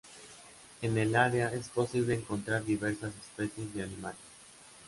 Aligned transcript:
En 0.81 0.97
el 0.97 1.15
área, 1.15 1.53
es 1.53 1.69
posible 1.69 2.15
encontrar 2.15 2.65
diversas 2.65 3.13
especies 3.21 3.71
de 3.75 3.83
animales. 3.83 4.17